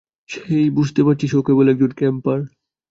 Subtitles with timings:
[0.45, 2.39] হেই, বুঝতে পারছিস ও কেবল একজন ক্যাম্পার?